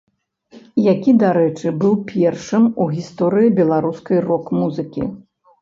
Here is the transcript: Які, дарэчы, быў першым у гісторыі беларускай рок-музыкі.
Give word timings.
Які, 0.93 1.13
дарэчы, 1.23 1.67
быў 1.83 1.93
першым 2.13 2.63
у 2.85 2.89
гісторыі 2.97 3.55
беларускай 3.61 4.17
рок-музыкі. 4.29 5.01